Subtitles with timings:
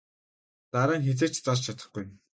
[0.71, 2.05] Дараа нь хэзээ ч зарж чадахгүй.